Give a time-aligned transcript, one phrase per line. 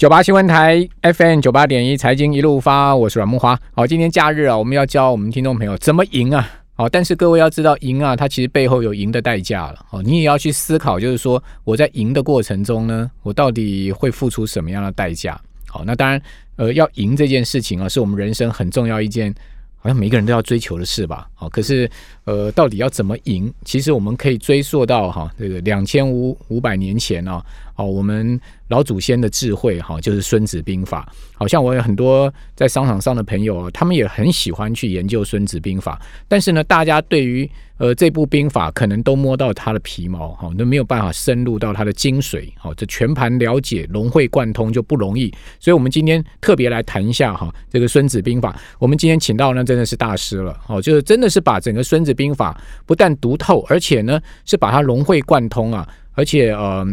[0.00, 3.60] 九八新闻台 FM 九八点一财经一路发，我是阮木华。
[3.74, 6.48] 好，今天假日啊，我们要教我们听众朋友怎么赢啊。
[6.72, 9.76] 好，但是各位要知道，赢啊，它其实背后有赢的代价了。
[9.90, 15.38] 哦，你也要去思考，就是说我在赢的过程中呢，我到底会付出什么样的代价？
[15.68, 16.22] 好，那当然，
[16.56, 19.34] 呃，要赢这件事情啊，是我们人生很重要一件，
[19.80, 21.26] 好像每个人都要追求的事吧。
[21.34, 21.90] 好，可是，
[22.24, 23.52] 呃，到底要怎么赢？
[23.64, 27.42] 其实我们可以追溯到哈，这个两千五五百年前呢。
[27.76, 28.38] 哦，我们
[28.68, 31.10] 老祖先的智慧哈，就是《孙子兵法》。
[31.34, 35.98] 好像我有很多在商场上的朋友，他们也很喜欢去研究《孙子兵法》。
[36.28, 42.48] 但是呢，大家对于呃这部兵法，可能都摸到它的皮毛哈，都没有办法深入到它的精髓。
[42.58, 45.32] 好，这全盘了解、融会贯通就不容易。
[45.58, 48.52] 所以，我们今天特别来谈一下哈，这个《孙子兵法》。
[48.78, 50.54] 我们今天请到呢，真的是大师了。
[50.68, 52.52] 哦，就是真的是把整个《孙子兵法》
[52.84, 56.86] 不但读透，而且呢是把它融会贯通啊，而且呃。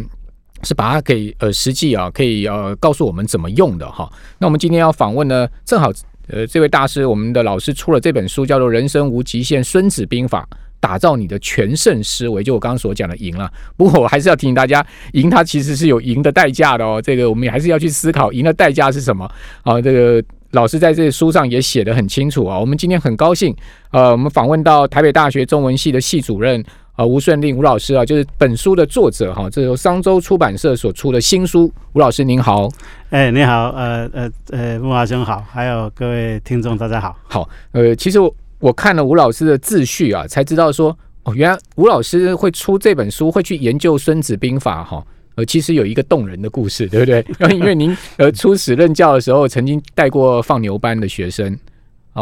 [0.63, 4.11] 是把它给呃实际啊，可以呃告诉我们怎么用的哈。
[4.39, 5.91] 那我们今天要访问呢，正好
[6.29, 12.43] 呃这位大师，我们的老师出了这本书，叫做《人生无极限：孙子兵法》，打造你的全胜思维。
[12.43, 17.01] 就我刚刚所讲的赢了，不过我还是要提醒大家，赢它其实是有赢的代价的哦。
[17.01, 19.29] 这个我们也还是要去思考，赢的代价是什么
[19.63, 19.81] 啊？
[19.81, 22.57] 这个老师在这书上也写得很清楚啊。
[22.59, 23.55] 我们今天很高兴，
[23.91, 26.63] 呃，我们访问到台北大学中文系的系主任。
[26.97, 31.71] 啊，吴顺令吴老师啊，就是本书的作者哈，这是由商周出版社所出的新书。
[31.93, 32.67] 吴老师您好，
[33.11, 37.15] 哎，你好，呃呃呃，木华兄好，还有各位听众大家好。
[37.27, 45.05] 好，呃，其实我我看了吴老师的自序啊，才知道说哦，原来吴老师会出这本书，会去研究《孙子兵法》哈，
[45.35, 47.25] 呃，其实有一个动人的故事，对不对？
[47.51, 51.57] 因为您呃初始任教的时候，曾经带过放牛班的学生。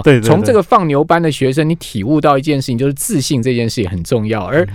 [0.04, 4.44] 对，从这个放牛班的学生，你体悟到一件事情，就是自信这件事也很重要。
[4.44, 4.68] 而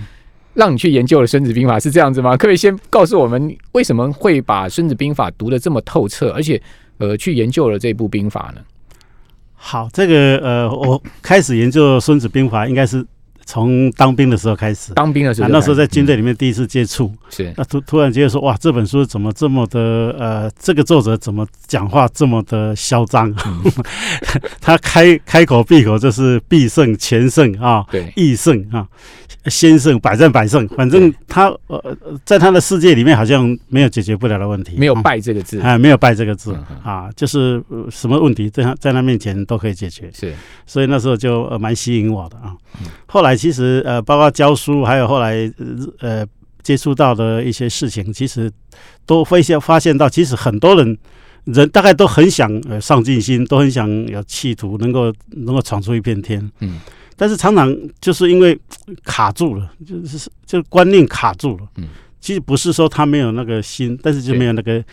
[0.55, 2.35] 让你去研究了《孙子兵法》，是这样子吗？
[2.35, 6.59] 可以先告诉我们，为什么会把《孙子兵法》读得这么透彻，而且
[6.97, 8.61] 呃，去研究了这部兵法呢？
[9.63, 13.05] 好，这个呃，我开始研究《孙子兵法》，应该是。
[13.43, 17.51] 从当兵的时候开始，当兵的时候，那时候在军队里面第一次接触，是。
[17.57, 23.33] 那突突然间说哇，这本书怎么这么的呃，这个作者怎么讲话这么的嚣张？
[24.61, 28.87] 他开开口闭口就是必胜、全胜啊，对，必胜啊。
[29.47, 35.59] 先胜，百战百胜，反正他呃，在他的世界里面好像没有解决不了的问题，没有败这个字。
[35.61, 37.59] 啊，没有败这个字啊，就是
[37.89, 40.31] 什么问题在他在他面前都可以解决，是，
[40.67, 42.55] 所以那时候就呃蛮吸引我的啊。
[43.07, 45.51] 后来其实呃，包括教书，还有后来
[46.01, 46.23] 呃
[46.61, 48.51] 接触到的一些事情，其实
[49.05, 50.97] 都会现发现到，其实很多人
[51.45, 56.79] 人大概都很想呃上进心，都很想有企图，能够能够闯出一片天，嗯。
[57.17, 58.59] 但是常常就是因为
[59.03, 61.67] 卡住了，就是就观念卡住了。
[61.75, 61.87] 嗯，
[62.19, 64.83] 其实不是说他没有那个心，但是就没有那个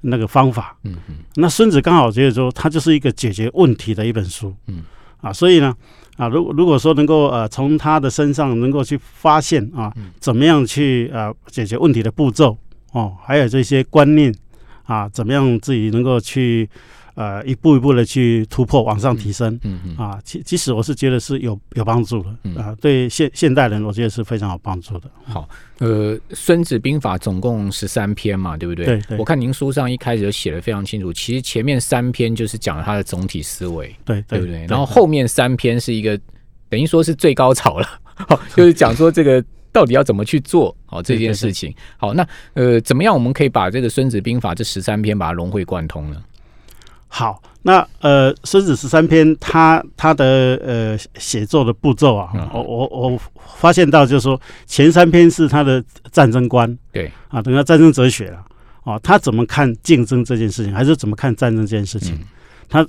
[0.00, 0.76] 那个方法。
[0.82, 1.16] 嗯嗯。
[1.36, 4.52] 那孙子刚好觉得说，他就是一个解决问题的一本书。
[4.66, 4.82] 嗯。
[5.20, 5.72] 啊，所以呢，
[6.16, 12.56] 啊，如如果说能够呃从他的身上能够去发现啊，怎么样去呃解决问题的步骤
[12.92, 14.34] 哦，还有这些观念
[14.84, 16.68] 啊，怎么样自己能够去。
[17.16, 25.10] 呃，一步一步的去突破，往上提升，嗯嗯啊，其其实我是觉得是有有帮助的啊，对现现代人，我觉得是非常有帮助的。
[25.24, 29.00] 好，呃，《孙子兵法》总共十三篇嘛，对不对？
[29.00, 29.16] 对。
[29.16, 34.66] 我看您书上一开始就写的非常清楚，其实前面三篇就是讲了他的总体思维，对对不对？
[34.68, 36.20] 然后后面三篇是一个
[36.68, 37.88] 等于说是最高潮了，
[38.54, 41.74] 就是讲说这个到底要怎么去做好这件事情。
[41.96, 46.22] 好，那呃，怎么样我们可以把这个《孙子兵法》这十三篇把它融会贯通呢？
[47.08, 53.20] 好，那呃，《孙子十三篇》他他的呃写作的步骤啊，我我我
[53.58, 57.10] 发现到就是说，前三篇是他的战争观，对。
[57.28, 58.44] 啊，等于战争哲学了
[58.82, 62.18] 哦，他怎么看竞争这件事情，还是怎么看战争这件事情？
[62.68, 62.86] 他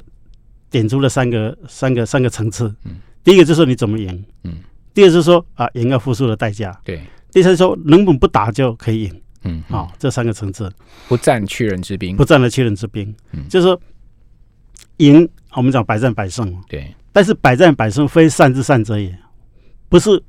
[0.69, 4.57] 点出了三个三个三个层次，嗯，第一个就是你怎么赢，嗯，
[4.93, 7.01] 第二是说啊，赢要付出的代价，对，
[7.31, 10.69] 第三说能不能不打就可以赢，嗯，好，这三个层次，
[11.07, 13.79] 不战屈人之兵，不战了屈人之兵，嗯，就是说。
[14.97, 16.53] 赢，我们讲百战百胜。
[16.67, 19.17] 对，但是百战百胜非善之善者也，
[19.89, 20.21] 不是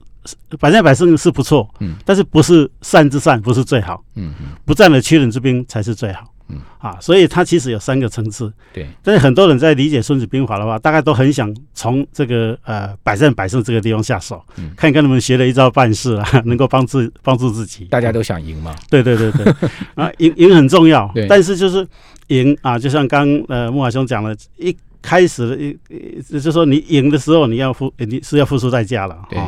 [0.58, 6.24] 百战百胜是不错，嗯，但是不是善之善，不是最好，嗯嗯，不战而屈人之兵才是最好。
[6.50, 8.88] 嗯啊，所以它其实有三个层次，对。
[9.02, 17.84] 但是很多人在理解《孙子兵法》的话，大概都很想从这个呃百战百胜这个地方下手，嗯看看他们学了一招半式啊， 能够帮助帮助自己。
[17.84, 18.74] 大家都想赢嘛？
[18.88, 19.54] 对对对对，
[19.94, 21.86] 啊，赢赢很重要，但是就是
[22.28, 29.38] 赢啊，就像刚呃木华兄讲的，一开始的一就是说你赢的时候，你要付你是要付出代价了，对。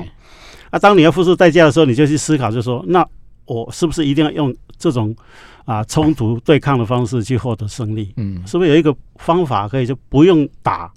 [0.70, 3.06] 啊，当你要付出代价的时候，你就去思考，就说那。
[3.46, 5.12] 我是不是一定要用这种
[5.64, 8.12] 啊冲突对抗的方式去获得胜利？
[8.16, 10.88] 嗯是不是有一个方法可以就不用打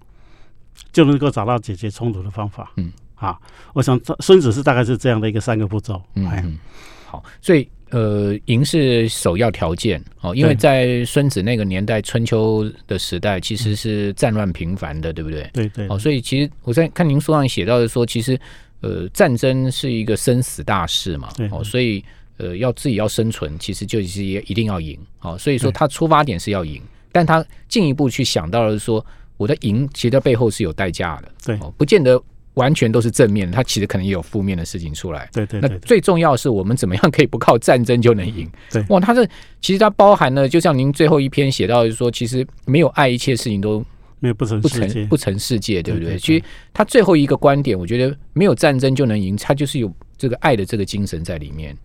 [0.91, 2.71] 就能够找到解决冲突的方法？
[2.75, 3.39] 嗯，啊，
[3.73, 5.99] 我想这孙子是大概是这样的一个三个步骤。
[6.13, 6.59] 嗯，
[7.07, 15.47] 好，所以呃，赢是首要条件哦，因为在孙子那个年代，春秋的时代其实是战乱频繁的，对不对？
[15.53, 18.35] 对对哦，所以其实我在看您书上写到的说，其实
[18.81, 22.03] 呃，战争是一个生死大事嘛，对哦，所以
[22.37, 26.81] 呃，要自己要生存，其实就是也一定要赢，哦，所以说他出发点是要赢，
[27.11, 29.05] 但他进一步去想到了是说，
[29.37, 31.55] 我的赢其实在背后是有代价的，对。
[31.57, 32.19] 哦，不见得
[32.55, 35.29] 完全都是正面的，它其实可能也有负面的事情出来。
[35.33, 38.49] 那对对对对最重要的是，我们怎么样可以不靠战争就能赢？
[38.71, 39.25] 对哇，它这
[39.61, 43.83] 其实它包含了，就像您最后一篇写到，就是说，其实没有爱，一切事情都
[44.19, 46.05] 没有不成不成，不成世界，对不对？
[46.05, 51.75] 对对对其实他最后一个观点，我觉得没有战争就能赢，他就是有这个爱的这个精神在里面。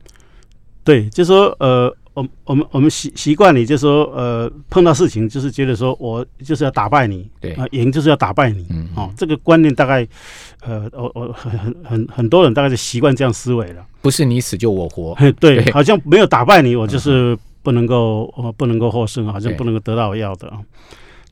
[0.84, 10.06] 对，就说呃，我我们我们习习惯你就说呃，碰到事情就是觉得说我就是要打败你，对啊、赢就是要打败你，嗯哦，这个观念大概
[10.62, 15.16] 呃，我我很很很很多人大概就习惯这样思维了，不是你死就我活。
[15.38, 20.58] 对，对好像没有打败你，我就是不能够呃不能够获胜，好像不能够得到我要的啊。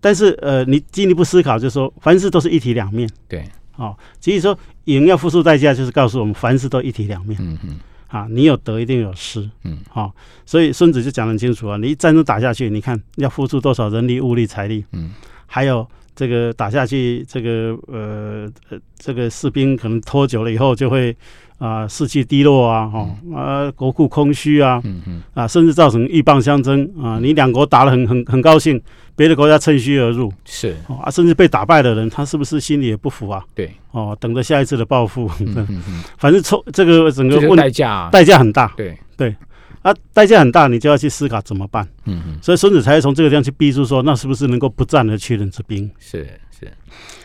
[0.01, 3.45] 但是呃，你进一步思考，就是说凡事都是一体两面，对，
[3.75, 7.37] 哦，其实说赢要付出代价，就是告诉我们凡事都一体两面。
[7.41, 10.15] 嗯嗯啊，你有得一定有失，嗯，好、
[10.45, 15.11] 所以孙子就讲得很清楚啊，你一战争打下去，你看要付出多少人力、物力、财力，嗯，
[15.47, 21.15] 还有这个打下去，这个呃呃，这个士兵可能拖久了以后就会
[21.59, 28.81] 啊、士气低落啊，哦啊国库空虚啊，嗯嗯，啊甚至造成鹬蚌相争啊，你两国打得很很很高兴，
[29.15, 33.43] 别的国家趁虚而入，是，哦啊，甚至被打败的人，他是不是心里也不服啊？
[33.55, 38.11] 对，哦，等着下一次的报复，嗯嗯嗯， 反正抽这个整个问代价啊。
[38.11, 38.73] 代价很大。
[38.77, 38.97] 对。
[39.17, 39.35] 对，
[39.81, 41.83] 啊，代价很大，你就要去思考怎么办。
[42.05, 45.91] 嗯嗯，所以孙子才会从这个地方去逼出说，那是不是能够不战而屈人之兵？
[45.99, 46.73] 是是，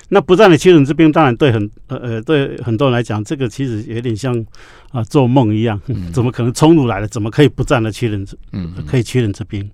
[0.10, 4.46] 那不战的屈人之兵，当然对很呃呃对很多人来讲，这个其实有点像
[4.92, 6.12] 啊、做梦一样，嗯。
[6.14, 8.86] 怎么可能冲突来了，怎么可以不战的屈人之嗯嗯。
[8.86, 9.70] 可以屈人之兵。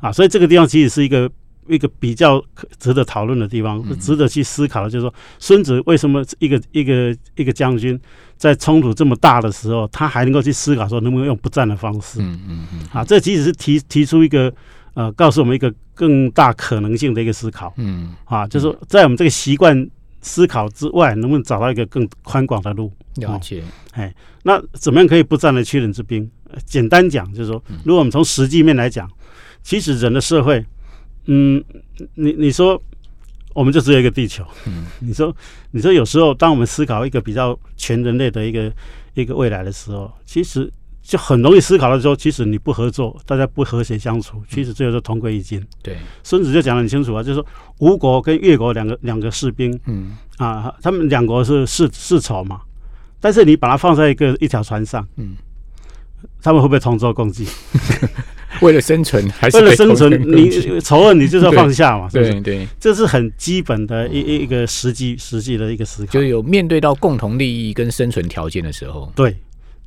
[0.00, 0.12] 啊？
[0.12, 1.30] 所以这个地方其实是一个
[1.68, 3.98] 一个比较可值得讨论的地方，嗯。
[3.98, 7.98] 值得去思考的，就是说孙子为什么一个一个一个将军
[8.36, 12.20] 在冲突这么大的时候，他还能够去思考说能不能用不战的方式？
[12.20, 14.52] 嗯嗯嗯，啊，这其实是提提出一个
[14.94, 17.72] 呃，告诉我们一个更大可能性的一个思考。
[17.76, 19.88] 嗯，啊，就是说在我们这个习惯
[20.20, 22.92] 思考之外，能不能找到一个更宽广的路？
[23.16, 23.62] 了解，
[23.92, 26.30] 哎那怎么样可以不战而屈人之兵？
[26.50, 27.78] 呃简单讲，就是说，嗯。
[27.84, 29.10] 如果我们从实际面来讲，
[29.62, 30.64] 其实人的社会，
[31.26, 31.62] 嗯，
[32.14, 32.80] 你你说
[33.54, 34.86] 我们就只有一个地球，嗯。
[35.00, 35.34] 你说
[35.70, 38.72] 你说有时候当我们思考一个比较全人类的一个
[39.14, 45.62] 一个未来的时候，其实就很容易思考到说，其实你不合作，大家不和谐相处，其实最后都同归于尽。
[45.82, 47.46] 对，孙子就讲得很清楚啊，就是说
[47.78, 52.60] 吴国跟越国两个两个士兵嗯啊，他们两国是世世仇嘛，
[53.20, 55.36] 但是你把它放在一个一条船上，嗯，
[56.40, 57.46] 他们会不会同舟共济？
[58.60, 62.06] 为了生存 还是为了生存你仇恨你就是要放下嘛？
[62.12, 66.22] 对对，这是很基本的一一一个实际实际的一个思考就。
[66.22, 69.34] 有面对到共同利益跟生存条件的时候，对，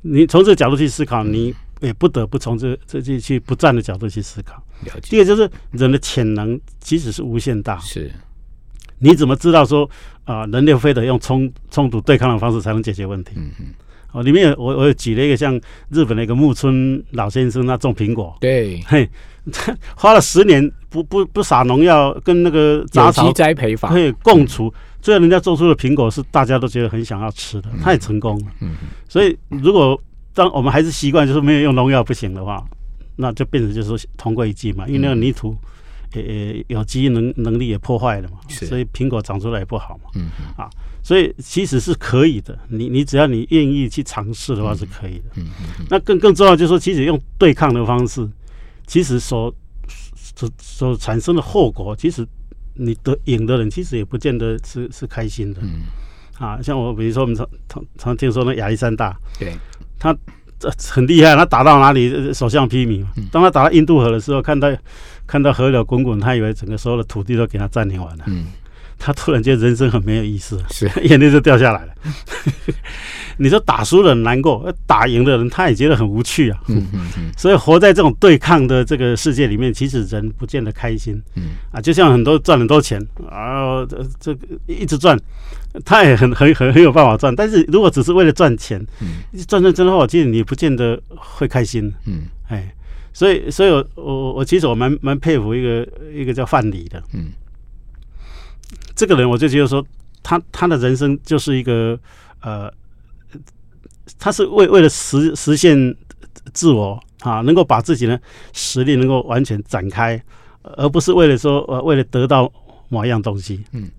[0.08, 4.54] 你从这个角度去思考，你也不得不从这这去去不战的角度去思考。
[4.84, 5.10] 了解。
[5.10, 8.10] 第二就是人的潜能其实是无限大，是，
[8.98, 9.88] 你怎么知道说
[10.24, 13.32] 啊、人类非得用冲冲突对抗的方式才能解决问题？
[13.36, 13.66] 嗯嗯，
[14.12, 15.54] 哦，里面有我我有举了一个像
[15.90, 19.08] 日本的一个木村老先生，他种苹果，对， 嘿，
[19.96, 28.46] 花了十年不不不撒农药，跟那个杂有草机栽培法，可以共处，最后人家做出的苹果是大家都觉得很想要吃的，太成功了。
[29.08, 30.00] 所以如果
[30.34, 32.64] 当我们还是习惯就是没有用农药不行的话，
[33.16, 35.56] 那就变成就是说同归于尽嘛，因为那个泥土。
[36.14, 40.30] 也也有机能能力也破坏了嘛，所以苹果长出来也不好嘛，嗯。
[40.56, 40.64] 嗯
[41.02, 45.24] 所以其实是可以的，你你只要你愿意去尝试的话是可以的。
[45.34, 45.46] 嗯
[45.78, 48.26] 嗯那更更重要就是说，其实用对抗的方式，
[48.86, 49.54] 其实所
[50.24, 52.26] 所所产生的后果，其实
[52.76, 55.82] 你得赢的人其实也不见得是是开心的嗯，
[56.38, 56.60] 啊。
[56.62, 59.54] 像我比如说我们常常常听说那亚历山大，对，
[59.98, 60.16] 他
[60.58, 63.08] 这很厉害，他打到哪里呃所向披靡嘛。
[63.30, 64.68] 当他打到印度河的时候，看到
[65.26, 68.24] 看到河流滚滚，他以为整个所有的土地都给他占领完了。
[68.26, 68.46] 嗯
[68.98, 71.92] 他突然间人生很没有意思，是 眼泪就掉下来了。
[73.38, 76.58] 你说打输了很难过，打赢的人他也觉得很无趣啊。
[76.68, 81.80] 嗯嗯嗯 所以活在这种对抗的这个世界里面，其实人不见得开心嗯啊。
[81.80, 82.98] 就像很多赚很多钱
[83.30, 85.18] 啊，这这个一直赚，
[85.84, 87.34] 他也很很很很有办法赚。
[87.36, 88.80] 但是如果只是为了赚钱，
[89.46, 91.92] 赚赚赚的话，我其实你不见得会开心。
[92.06, 92.72] 嗯哎，
[93.12, 97.26] 所以所以我我我其实我蛮蛮佩服一个一个叫范蠡的嗯
[98.96, 99.84] 这个人，我就觉得说
[100.22, 101.96] 他他的人生就是一个
[102.40, 102.72] 呃，
[104.18, 105.94] 他是为为了实实现
[106.52, 108.20] 自我啊，能够把自己的
[108.52, 110.20] 实力能够完全展开，
[110.62, 112.50] 而不是为了说呃为了得到
[112.88, 113.62] 某一样东西。
[113.72, 113.90] 嗯，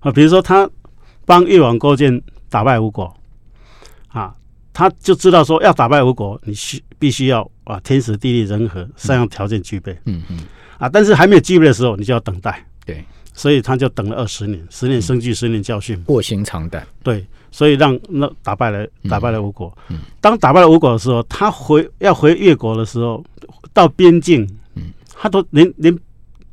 [0.00, 0.68] 啊，比如说他
[1.26, 3.14] 帮越王勾践打败吴国
[4.08, 4.34] 啊，
[4.72, 9.92] 他就知道说要打败吴国，你需必须要啊天时地利人和三样条件具备。
[10.06, 10.40] 嗯嗯
[10.78, 12.64] 啊，但是还没有具备的时候，你就要等待。
[12.86, 13.04] 对，
[13.38, 16.02] 所以他就等了二十年，十年生聚，十年教训。
[16.08, 16.84] 卧薪尝胆。
[17.04, 19.72] 对，所以让那打败了打败了吴国。
[19.90, 23.24] 嗯当打败了吴国的时候，他回要回越国的时候，
[23.72, 24.42] 到边境，
[24.74, 25.96] 嗯他都连连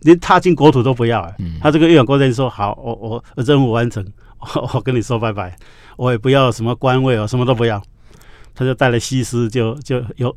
[0.01, 4.05] 连踏进国土都不要、哎嗯他这个越王勾践说：“好，我我我任务完成，
[4.37, 5.55] 我 我跟你说拜拜，
[5.97, 7.81] 我也不要什么官位哦，什么都不要。”
[8.53, 10.33] 他就带了西施就，就有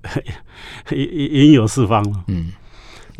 [0.90, 2.24] 云云游四方了。
[2.26, 2.50] 嗯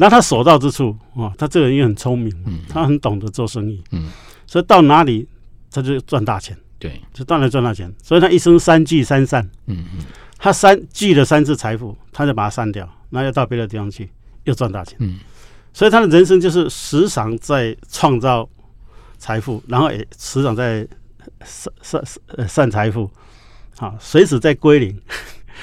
[0.00, 2.60] 那他所到之处啊，他这个人也很聪明，嗯。
[2.68, 4.08] 他很懂得做生意，嗯，
[4.46, 5.26] 所以到哪里
[5.72, 7.92] 他就赚大钱，对，就当然赚大钱。
[8.00, 10.04] 所以他一生三聚三散，嗯嗯。
[10.38, 14.08] 他三聚了三次财富，他就把它散掉，那又到别的地方去，
[14.44, 14.96] 又赚大钱。
[15.00, 15.18] 嗯。
[15.72, 18.48] 所以他的人生就是时常在创造
[19.18, 20.86] 财富，然后也时常在
[21.44, 23.10] 散散呃散财富，
[23.78, 24.96] 啊，随时在归零，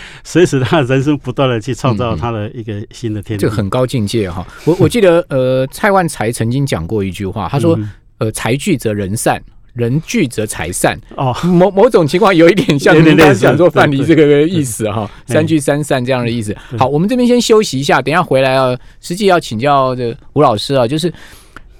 [0.24, 3.42] 随时他的人生不断的去创造他的一个新的天地。
[3.42, 4.46] 这个很高境界哈。
[4.66, 7.90] 我我记得呃，蔡万才曾经讲过一句话，他说嗯。
[8.18, 9.42] 呃，财聚则人散。
[9.74, 16.56] 人聚则财散，哦，某某种情况有一点像有点您刚刚类似讲说范蠡这个意思哈，三聚三散这样的意思。
[16.78, 21.14] 好，我们这边先休息一下，等一下回来啊，实际要请教这吴老师啊，就是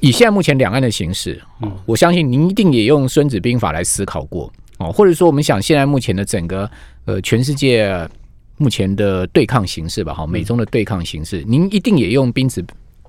[0.02, 1.72] 以现在目前两岸的形势，嗯。
[1.86, 6.70] 我相信您一定也用《孙子兵法》来思考过哦，或者说我们想现在目前的整个
[7.06, 8.10] 呃全世界
[8.58, 12.64] 目前的对抗形势吧，哈，美中的对抗形势，您一定也用兵子。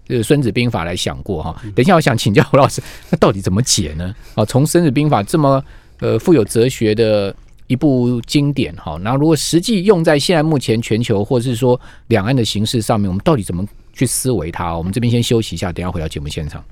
[0.09, 2.81] 呃，《孙子兵法》来想过哈，等一下我想请教胡老师，
[3.11, 4.15] 那到底怎么解呢？
[4.37, 5.61] 啊，从《孙子兵法》这么
[5.99, 7.35] 呃富有哲学的
[7.67, 14.79] 一部经典哈，那如果实际用在现在目前全球或是说两岸的形势上面，我们到底怎么去思维它？
[14.79, 16.63] 我们这边先休息一下，等一下回到节目现场。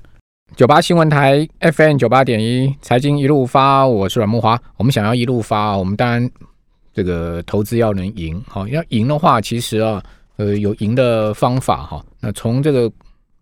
[0.53, 4.57] 九八新闻台 FM 九八点一财经一路发，我是阮木华。
[4.77, 6.29] 我们想要一路发，我们当然
[6.93, 10.01] 这个投资要能赢，好，要赢的话，其实啊，
[10.37, 12.01] 呃，有赢的方法哈。
[12.21, 12.89] 那从这个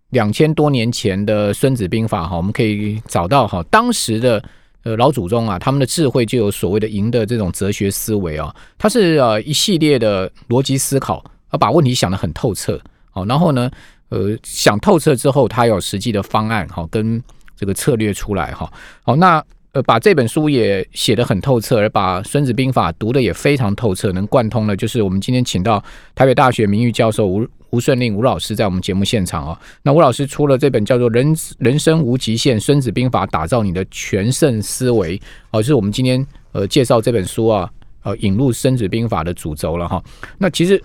[0.09, 4.43] 两千多年前的《孙子兵法》哈，我们可以找到哈当时的
[4.83, 12.79] 呃老祖宗啊，他们的智慧就有所谓的赢的这种哲学思维啊，它是呃一系列的逻辑思考，而把问题想得很透彻，
[13.11, 13.69] 好，然后呢，
[14.13, 17.19] 呃，想透彻之后，他有实际的方案哈，跟
[17.57, 29.57] 这个策略出来哈，好，那呃把这本书也写得很透彻，而把《孙子兵法》读得也非常透彻，能贯通了，就是我们今天请到台北大学名誉教授吴吴顺令吴老师在我们节目现场哦。
[29.81, 37.67] 那吴老师出了这本叫做《人人生无极限：孙子兵法》，打造你的全胜思维哦，就是我们今天呃介绍这本书啊，
[38.03, 39.99] 呃引入《孙子兵法》的主轴了哈。
[40.37, 40.79] 那其实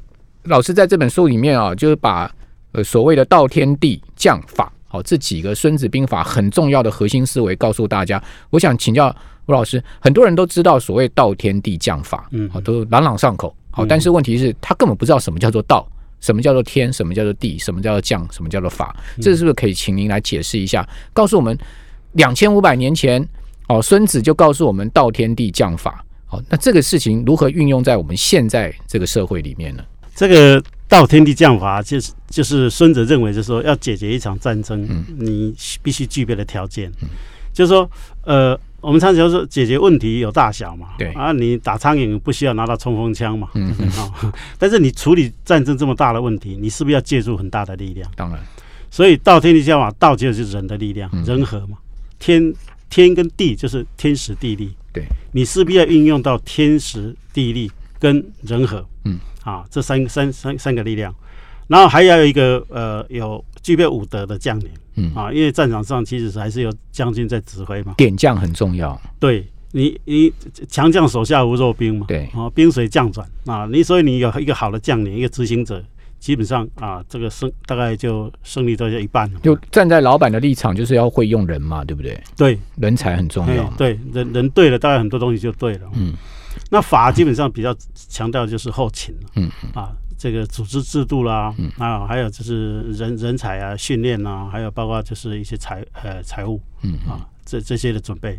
[0.44, 2.34] 老师在这本书里面啊，就是把
[2.78, 8.22] 呃所谓的道天地将法，好、这几个《孙子兵法》很重要的核心思维告诉大家。
[8.50, 9.14] 我想请教
[9.46, 15.86] 吴老师，很多人都知道所谓道天地将法，嗯好、都朗朗上口，好、但是问题是，他根本不知道什么叫做道。
[16.20, 16.92] 什么叫做天？
[16.92, 17.56] 什么叫做地？
[17.58, 18.26] 什么叫做将？
[18.32, 18.94] 什么叫做法？
[19.20, 21.56] 这是不是可以请您来解释一下，告诉我们
[22.12, 23.24] 两千五百年前
[23.68, 26.04] 哦，孙子就告诉我们道天地将法。
[26.26, 29.84] 好，那这个事情如何运用在我们现在这个社会里面呢？
[30.12, 35.04] 这个道天地将法，就是就是孙子认为，就是说要解决一场战争，嗯。
[35.18, 36.90] 你必须具备的条件，
[37.52, 37.88] 就是说，
[38.24, 41.12] 呃，我们常常说解决问题有大小嘛，对。
[41.12, 43.74] 啊，你打苍蝇不需要拿到冲锋枪嘛，嗯。
[43.78, 48.10] 嗯啊、 但是你处理战争这么大的问题，你是不是要借助很大的力量？
[48.16, 48.40] 当然，
[48.90, 51.76] 所以道天地将法，道就是人的力量嗯，人和嘛，
[52.18, 52.52] 天
[52.88, 59.18] 天跟地就是天时地利，对，你势必要运用到天时地利跟人和，嗯，
[59.48, 61.14] 啊，这三三三三个力量，
[61.68, 69.00] 然后还要有一个呃有具备武德的将领嗯，啊，因为战场上其实还是有将军在指挥嘛，点将很重要。
[69.18, 70.32] 对你你
[70.68, 75.82] 强将手下无弱兵嘛，对啊，兵随将转啊，你所以你有一个好的将领，一个执行者，
[76.18, 79.40] 基本上啊，这个胜大概就胜利都有一半了。
[79.40, 82.18] 就站在老板的立场，就是要会用人嘛，对不对？
[82.36, 83.64] 对，人才很重要。
[83.76, 85.88] 对，人人对了，大概很多东西就对了。
[85.94, 86.14] 嗯，
[86.70, 98.38] 那法基本上比较强调就是后勤嗯啊，这个组织制度啦，啊，还有就是人人才啊，训练啊，还有包括就是一些财呃财务，嗯啊，这这些的准备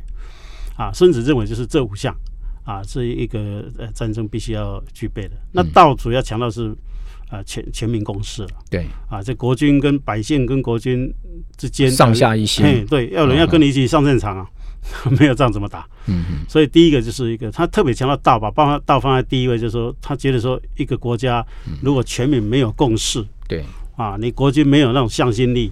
[0.78, 2.16] 啊，孙子认为就是这五项
[2.64, 5.36] 啊，是一个呃战争必须要具备的。
[5.52, 6.76] 那道主要强调是。
[7.30, 8.50] 啊，全全民共识了。
[8.72, 11.14] 对啊，这国军跟百姓跟国军
[11.56, 12.84] 之间上下一心。
[12.88, 14.50] 对，要人要跟你一起上战场啊，
[15.20, 15.88] 没有仗怎么打？
[16.08, 16.46] 嗯嗯。
[16.48, 21.46] 所以第一个就是一个，他特别强调道吧，把道放在第一位，就是说他觉得说一个国家
[21.82, 23.64] 如果全民没有共识，对
[23.96, 25.72] 啊，你国军没有那种向心力，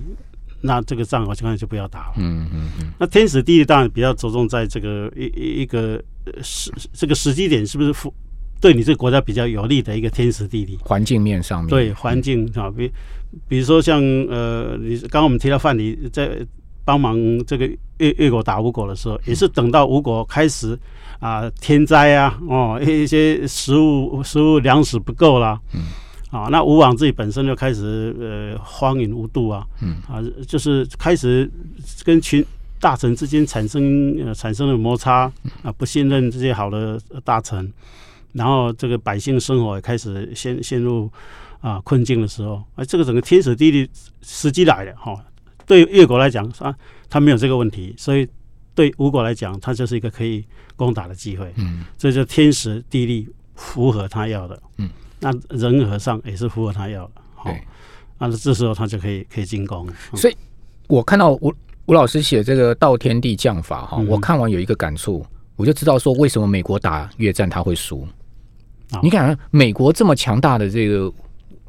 [0.62, 2.14] 那这个仗我现在就不要打了。
[2.18, 2.92] 嗯嗯嗯。
[3.00, 6.02] 那天时地利当然比较着重在这个一一个
[6.42, 8.14] 时这个时机点是不是符。
[8.60, 12.92] 对你这个国家比较有利的一个天时地利环境面上面，对环境啊，比
[13.48, 16.44] 比如说像呃，你刚刚我们提到范蠡在
[16.88, 17.68] 帮忙这个
[17.98, 20.80] 越越国打吴国的时候，也是等到吴国开始
[21.20, 25.82] 啊天灾啊哦一些食物食物粮食不够啦，嗯
[26.32, 31.52] 啊，那吴王自己本身就开始呃荒淫无度啊，嗯啊，就是开始
[32.06, 32.46] 跟群
[32.80, 35.30] 大臣之间产生呃产生了摩擦
[35.64, 37.70] 啊，不信任这些好的大臣。
[38.34, 41.10] 然后这个百姓生活也开始陷陷入
[41.60, 43.90] 啊困境的时候，啊，这个整个天时地利
[44.22, 45.20] 时机来了哈。
[45.68, 46.74] 对越国来讲啊，
[47.08, 48.28] 他没有这个问题，所以
[48.74, 50.44] 对吴国来讲，他就是一个可以
[50.76, 51.54] 攻打的机会。
[51.58, 54.60] 嗯，这就天时地利符合他要的。
[54.78, 57.12] 嗯，那人和上也是符合他要的。
[57.44, 57.62] 对，
[58.18, 59.88] 那这时候他就可以可以进攻。
[60.16, 60.36] 所以
[60.88, 61.54] 我看到吴
[61.86, 68.08] 吴老师写这个“道天地将法”哈，我看完有一个感触，我就知道说为什么美国打越战他会输。
[69.04, 71.14] 你看，美国这么强大的这个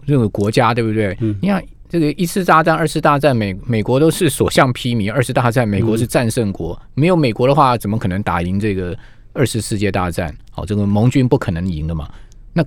[0.06, 1.16] 这个国家，对不对？
[1.20, 6.80] 嗯你看，这个一次大战、二次大战，美美国都是所向披靡；二次大战，美国是战胜国。
[6.94, 8.96] 没有美国的话，怎么可能打赢这个
[9.32, 10.34] 二次世界大战？
[10.50, 12.08] 好，这个盟军不可能赢的嘛。
[12.52, 12.64] 那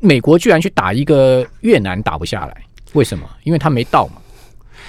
[0.00, 2.62] 美国居然去打一个越南，打不下来，
[2.94, 3.28] 为什么？
[3.44, 4.14] 因为他没到嘛。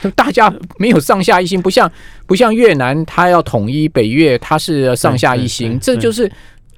[0.01, 1.91] 就大家没有上下一心，不像
[2.25, 6.31] 不像越南，他要统一北越，他是上下一心，这就是。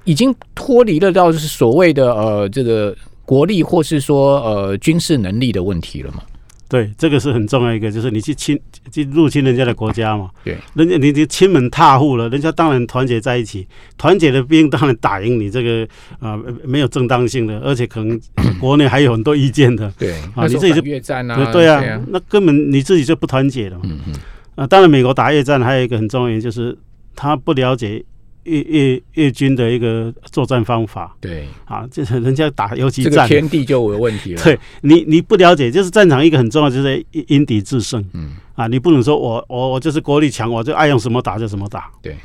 [0.04, 2.96] 已经脱离了到是所谓的呃这个
[3.26, 6.22] 国力或是说呃军事能力的问题了嘛？
[6.68, 8.60] 对，这个是很重要一个，就是你去侵
[8.92, 10.28] 去入侵人家的国家嘛？
[10.44, 13.66] 对，人家你就亲门踏户了，人家当然团结在一起，
[13.96, 15.88] 团结的兵当然打赢你这个
[16.20, 18.20] 啊没有正当性的，而且可能
[18.60, 19.90] 国内还有很多意见的。
[19.98, 23.80] 对啊，你自己就越战啊，对啊，那根本你自己就不团结了。
[23.84, 24.14] 嗯嗯
[24.56, 26.76] 啊，当然美国打越战还有一个很重要原因就是
[27.16, 28.04] 他不了解。
[28.48, 34.40] 越越越军的一个作战方法，对啊，就是人家打游击战，天地就有问题了。
[34.44, 38.04] 对你，你不了解，就是战场一个很重要，就是因敌制胜。
[38.14, 41.90] 嗯啊，你不能说我我我就是国力强，我就爱用什么打就什么打。
[42.02, 42.16] 对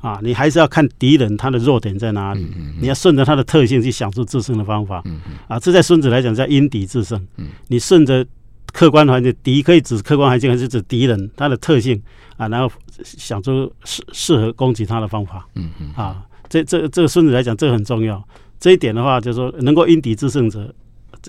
[0.00, 5.02] 啊，你还是要看敌人他的弱点在哪里，嗯你要顺着他的特性去想出制胜的方法。
[5.04, 7.20] 嗯嗯啊，这在孙子来讲叫因敌制胜。
[7.36, 8.24] 嗯，你顺着。
[8.72, 12.02] 客观环境，敌可以指客观环境，还是指敌人他的特性
[12.36, 12.48] 啊？
[12.48, 12.72] 然后
[13.04, 15.46] 想出适适合攻击他的方法。
[15.54, 18.22] 嗯嗯啊，这这这个孙子来讲，这个很重要。
[18.58, 20.74] 这一点的话，就是说能够因敌制胜者，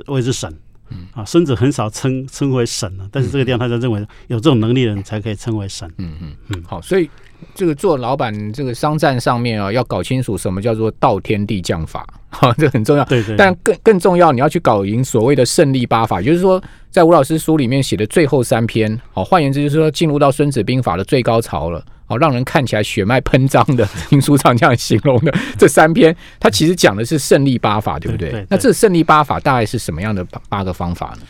[0.08, 0.52] 谓之神。
[0.94, 5.90] 嗯啊，孙子很少称称为神了，但是这个地方他就认为有这种能力的人才可以称为神。
[5.98, 6.64] 嗯嗯嗯。
[6.68, 7.10] 好，所以
[7.56, 13.04] 这个做老板，这个商战上面啊，要搞清楚什么叫做道天地将法， 哈，这很重要。
[13.06, 13.36] 对对。
[13.36, 16.64] 但更更重要，你要去搞赢所谓的胜利八法，就是说。
[16.94, 28.46] 在吴老师书里面写的最后三篇，好，换言之就是说进入到《孙子兵法》的最高潮了，好，让人看起来血脉喷张的， 听书上这样形容的 这三篇，它其实讲的是胜利八法，对不对？
[28.50, 31.22] 那这胜利八法大概是什么样的八个方法呢？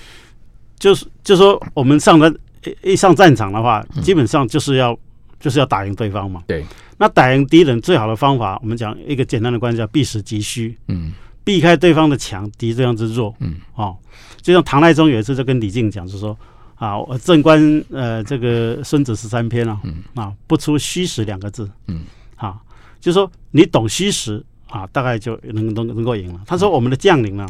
[0.78, 2.34] 就是就说我们上了
[2.82, 4.98] 一上战场的话，基本上就是要
[5.40, 6.44] 就是要打赢对方嘛。
[6.48, 6.66] 对，
[6.98, 10.78] 那打赢敌人最好的方法，我们讲一个简单的关系叫避实击虚。
[10.88, 11.14] 嗯。
[11.46, 13.98] 避开对方的强，敌这样子弱，嗯，哦，
[14.42, 16.38] 就像唐太宗有一次就跟李靖讲，就说
[16.84, 20.04] 啊，正观呃这个孙子十三篇啊，嗯。
[20.16, 22.02] 啊，不出虚实两个字，嗯，
[22.36, 22.60] 啊，
[23.00, 26.42] 就说你懂虚实啊，大概就能能能够赢了。
[26.46, 27.48] 他说我们的将领呢，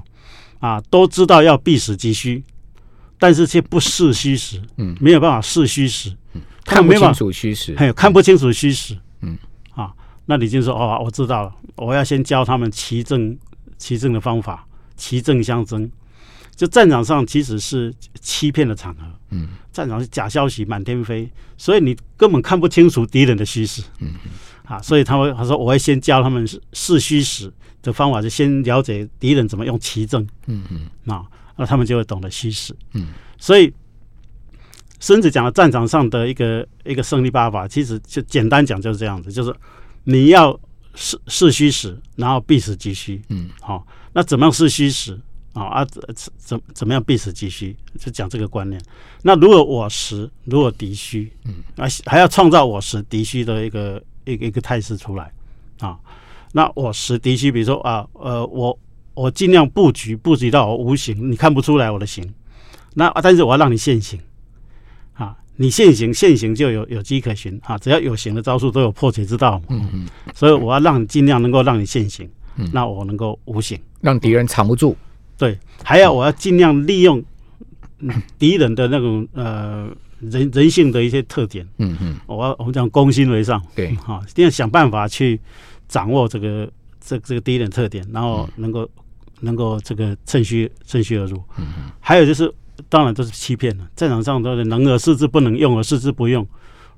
[0.59, 2.43] 啊，都知道要避实击虚，
[3.17, 9.37] 但是却不视虚实，嗯，没有办法视虚实，嗯，看不清楚虚实，还有看不清楚虚实，嗯，
[9.73, 9.91] 啊，
[10.25, 13.37] 那李靖说哦，我知道了，我要先教他们奇正。
[13.79, 14.65] 奇正的方法，
[14.95, 15.91] 奇正相争，
[16.55, 19.01] 就战场上其实是欺骗的场合。
[19.31, 23.81] 嗯，战场是假消息满天飞，所以你根本看不清楚敌人的虚实。
[23.99, 24.13] 嗯
[24.65, 30.25] 啊，所以他会他说我会先教他们是虚实的方法，就先了解敌人怎么用奇正。
[30.47, 32.75] 嗯嗯，啊那他们就会懂得虚实。
[32.93, 33.71] 嗯，所以
[34.99, 39.53] 孙子讲的战场上的一个一个胜利办法，其实就简单讲就是这样子，就是
[40.05, 40.57] 你要
[40.95, 43.21] 是是虚实，然后必死即虚。
[43.29, 45.19] 嗯，好、那怎么样是虚实？
[45.53, 46.03] 啊啊，怎
[46.37, 47.75] 怎怎么样必死即虚？
[47.99, 48.81] 就讲这个观念。
[49.21, 55.31] 那如果我实，如果敌虚，嗯，啊，还要创造我实敌虚的一个一个一个态势出来
[55.79, 55.97] 啊。
[56.51, 58.77] 那我实敌虚，比如说啊，呃，我
[59.13, 62.27] 我尽量布局布局到我无形，你看不出来我的形。
[62.95, 64.19] 那、啊、但是我要让你现形
[65.13, 69.65] 啊，你现形现形就有有迹可循啊，只要有形的招数都有破解之道嘛。
[69.69, 73.79] 嗯嗯，所以我要让尽量能够让你现形，嗯那我能够无形。
[74.01, 74.97] 让敌人藏不住。
[75.37, 77.23] 对，还要我要尽量利用
[77.99, 85.39] 嗯 敌人的那种呃人人性的一些特点，嗯嗯，我要我们讲攻心为上，对， 哈、一定要想办法去
[85.87, 86.69] 掌握这个
[87.01, 88.89] 这这个敌人特点，然后能够、
[89.41, 91.37] 能够这个趁虚趁虚而入。
[91.57, 91.91] 嗯嗯。
[91.99, 92.49] 还有就是，
[92.87, 96.47] 当然都是欺骗了，战场上都是能而示之，不能用而示之不用。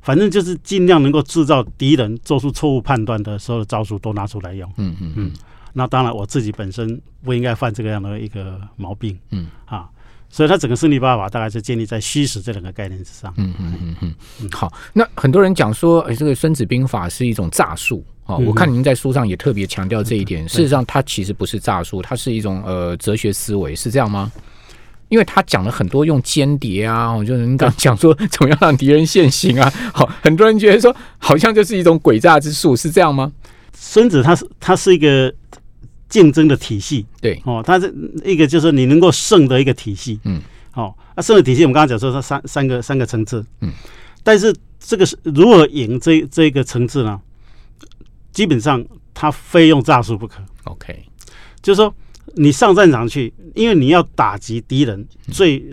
[0.02, 4.72] 反正就是尽量能够制造敌人做出错误判断的所有的招数都拿出来用。
[4.78, 5.14] 嗯嗯。
[5.16, 5.32] 嗯
[5.78, 9.90] 那当然，我自己本身不应该犯这个样的一个毛病嗯啊，
[10.30, 13.34] 所以它整个胜利办法大概是建立在虚实这两个概念之上。
[13.36, 14.72] 嗯嗯嗯嗯，好。
[14.94, 18.02] 那很多人讲说，哎，这个《孙子兵法》是一种诈术。
[18.26, 20.48] 哦，嗯我看您在书上也特别强调这一点。
[20.48, 24.32] 事实上，它其实不是诈术，它是一种呃哲学思维，是这样吗？
[25.10, 33.32] 因为他讲了很多用间谍啊，我就是你刚讲说 怎么样让敌人现形啊，好，很多人觉得说好像就是一种诡诈之术，是这样吗？
[33.78, 35.32] 孙子他是他是一个
[36.16, 40.18] 竞争的体系对，哦，它是一个就是你能够胜的一个体系。
[40.24, 40.42] 嗯，
[40.74, 43.46] 哦，那胜的体系我们刚刚讲说它三三个三个层次。
[43.60, 43.70] 嗯，
[44.24, 47.20] 但是这个是如何赢这这个层次呢？
[48.32, 48.82] 基本上
[49.14, 50.42] 他非用诈术不可。
[50.64, 51.04] OK，
[51.62, 51.94] 就是说，
[52.36, 55.70] 你上战场去，因为你要打击敌人最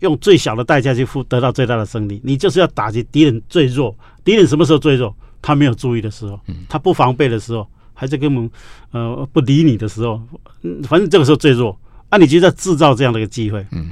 [0.00, 3.96] 用最小的代价去付得到最大的胜利，你就是要打击敌人最弱。
[4.24, 5.14] 敌人什么时候最弱？
[5.40, 7.64] 他没有注意的时候，他不防备的时候，
[7.98, 8.48] 还在根本
[8.92, 10.22] 呃不理你的时候，
[10.62, 11.76] 嗯，反正这个时候最弱。
[12.08, 13.66] 啊，你就在制造这样的一个机会。
[13.72, 13.90] 嗯，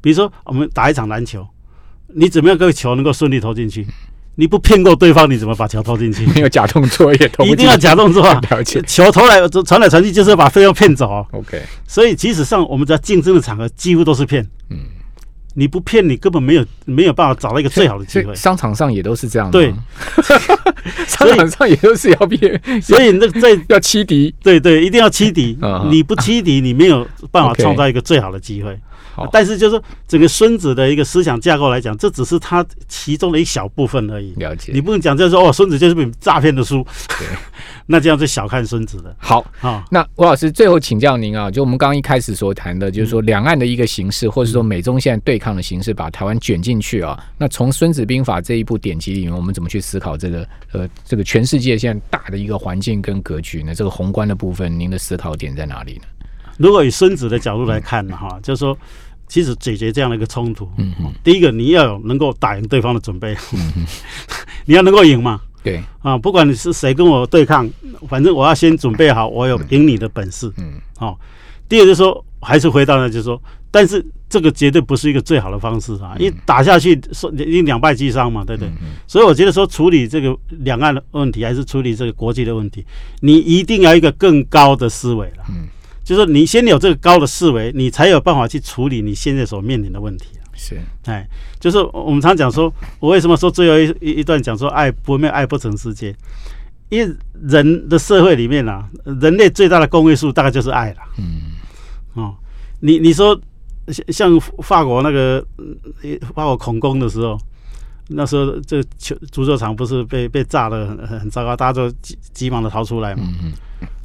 [0.00, 1.46] 比如说我们打一场篮球，
[2.14, 3.86] 你怎么样个球能够顺利投进去？
[4.36, 6.24] 你不骗过对方，你怎么把球投进去？
[6.28, 8.40] 没有假动作也投不一定要假动作啊！
[8.48, 8.80] 了解。
[8.82, 11.26] 球投来传来传去，就是要把对方骗走啊。
[11.32, 14.42] OK，所以，即使上我们在竞争的场合，几乎都是骗。
[14.70, 14.78] 嗯，
[15.54, 18.34] 你不骗，你根本没有没有办法找到一个最好的机会。
[18.34, 19.78] 商场上也都是这样的对吗，
[21.06, 24.34] 商场上也都是要骗， 所以那在 要欺敌。
[24.42, 25.86] 对对，一定要欺敌啊。
[25.90, 28.78] 你不欺敌，你没有办法创造一个最好的机会
[29.24, 29.30] 好。
[29.32, 34.32] 但是，就是说整个孙子的一个思想架构来讲，这只是他其中的一小部分而已。
[34.36, 34.72] 了解。
[34.72, 36.84] 你不能讲就是说哦，孙子就是本诈骗的书
[37.18, 37.26] 对，
[37.86, 39.84] 那这样就小看孙子了好，啊。
[39.90, 47.18] 那吴老师最后请教您啊，就我们刚刚一开始所谈的，就是说两岸的一个形势，或者说美中现在对抗的形势，把台湾卷进去啊。
[47.36, 53.74] 那从《孙子兵法》这一部典籍里面，我们怎么去思考这个呃这个全世界现在大的一个环境跟格局呢？
[53.74, 56.02] 这个宏观的部分，您的思考点在哪里呢？
[56.58, 58.76] 如果以孙子的角度来看呢，哈，就是说，
[59.30, 63.34] 其实解决这样的一个冲突，嗯嗯，第一个你要有能够打赢对方的准备，
[64.66, 67.70] 你要能够赢嘛，对，啊，不管你是谁跟我对抗，
[68.08, 70.74] 反正我要先准备好，我有赢你的本事，嗯。
[70.98, 71.16] 哦。
[71.68, 73.40] 第二就是说，还是回到那，就是说，
[73.70, 78.72] 但是这个绝对不是一个最好的方式啊，因为打下去说已经两败俱伤嘛，对不对？
[79.06, 82.84] 所以我觉得说处理这个两岸的问题，还是处理这个国际的问题，
[83.20, 85.44] 你一定要一个更高的思维了。
[85.48, 85.68] 嗯，
[86.10, 90.30] 就是你先有这个高的思维，你才有办法去处理你现在所面临的问题。
[90.54, 91.24] 是，哎，
[91.60, 96.12] 就是我们常讲说，我为什么说最后一一一段讲说爱不灭爱不成世界？
[96.88, 100.96] 因为人的社会里面啊，人类最大的公约数大概就是爱了。
[101.16, 101.52] 嗯
[102.14, 102.34] 哦，
[102.80, 103.40] 你你说
[103.86, 105.46] 像像法国那个
[106.02, 107.38] 呃法国恐攻的时候，
[108.08, 113.52] 那时候这球足球场不是被被炸的很很很糟糕，大家都急急忙的逃出来嘛，嗯嗯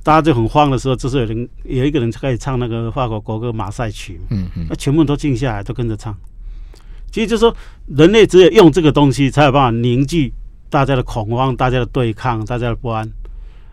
[0.05, 6.15] 大家就很慌的时候，这时候有人有一个人开始唱那个法国国歌《马赛曲》，嗯嗯那全部都静下来，都跟着唱。
[7.11, 7.55] 其实就是说，
[7.87, 10.31] 人类只有用这个东西，才有办法凝聚
[10.69, 13.09] 大家的恐慌、大家的对抗、大家的不安。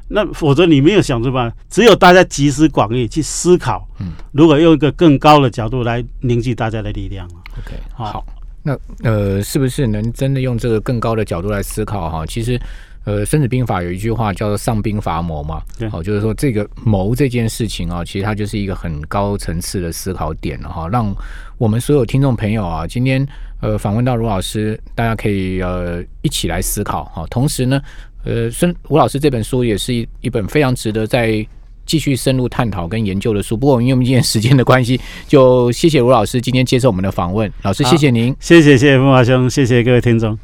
[0.09, 7.37] 那否则你没有想出办法，只有大家集思广益去思考，嗯，如果用一个更高的角度来凝聚大家的力量啊。
[7.59, 8.25] ，OK，好好。
[8.63, 12.25] 那呃，是不是能真的用这个更高的角度来思考哈？
[12.25, 12.59] 其实，
[13.05, 21.13] 呃，《孙子兵法》有一句话叫做“上兵伐谋”嘛，对好、就是说这个谋这件事情啊，其实它就是一个很高层次的思考点了哈，让
[21.59, 23.27] 我们所有听众朋友啊，今天
[23.61, 27.27] 呃访问到卢老师，大家可以呃一起来思考哈。
[27.29, 27.81] 同时呢，
[28.25, 31.45] 呃，孙吴老师这本书也是一一本非常值得在
[31.85, 33.57] 继续深入探讨跟研究的书。
[33.57, 37.53] 不过因为我们今天时间的关系，就谢谢卢老师今天接受我们的访问。
[37.63, 38.33] 老师，谢谢您。
[38.39, 40.39] 谢谢谢谢风华兄，谢谢各位听众。